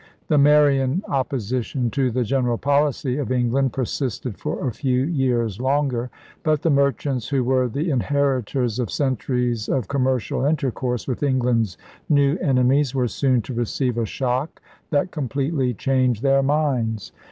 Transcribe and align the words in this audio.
The 0.29 0.37
Marian 0.39 1.03
opposition 1.07 1.91
to 1.91 2.09
the 2.09 2.23
general 2.23 2.57
policy 2.57 3.17
of 3.17 3.31
England 3.31 3.71
persisted 3.73 4.35
for 4.35 4.67
a 4.67 4.71
few 4.71 5.03
years 5.03 5.59
longer. 5.61 6.09
But 6.41 6.63
the 6.63 6.71
merchants 6.71 7.27
who 7.27 7.43
were 7.43 7.67
the 7.67 7.91
inheritors 7.91 8.79
of 8.79 8.89
centuries 8.89 9.69
of 9.69 9.87
commercial 9.89 10.43
intercourse 10.43 11.07
with 11.07 11.21
England's 11.21 11.77
new 12.09 12.35
enemies 12.39 12.95
were 12.95 13.07
soon 13.07 13.43
to 13.43 13.53
receive 13.53 13.95
a 13.99 14.07
shock 14.07 14.59
that 14.89 15.11
completely 15.11 15.71
changed 15.75 16.23
their 16.23 16.41
minds. 16.41 17.11